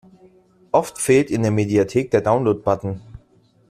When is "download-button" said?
2.21-3.01